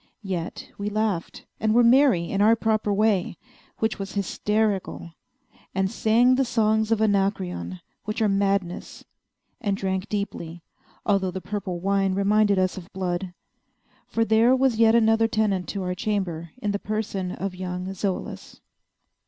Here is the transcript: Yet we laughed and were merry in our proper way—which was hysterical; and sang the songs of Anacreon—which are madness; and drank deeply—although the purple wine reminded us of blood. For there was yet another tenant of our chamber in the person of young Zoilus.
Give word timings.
Yet 0.23 0.71
we 0.79 0.89
laughed 0.89 1.45
and 1.59 1.75
were 1.75 1.83
merry 1.83 2.31
in 2.31 2.41
our 2.41 2.55
proper 2.55 2.91
way—which 2.91 3.99
was 3.99 4.13
hysterical; 4.13 5.11
and 5.75 5.91
sang 5.91 6.33
the 6.33 6.43
songs 6.43 6.91
of 6.91 7.03
Anacreon—which 7.03 8.19
are 8.19 8.27
madness; 8.27 9.05
and 9.59 9.77
drank 9.77 10.09
deeply—although 10.09 11.29
the 11.29 11.39
purple 11.39 11.79
wine 11.81 12.15
reminded 12.15 12.57
us 12.57 12.77
of 12.77 12.91
blood. 12.93 13.35
For 14.07 14.25
there 14.25 14.55
was 14.55 14.77
yet 14.79 14.95
another 14.95 15.27
tenant 15.27 15.75
of 15.75 15.81
our 15.83 15.93
chamber 15.93 16.49
in 16.57 16.71
the 16.71 16.79
person 16.79 17.33
of 17.33 17.53
young 17.53 17.93
Zoilus. 17.93 18.59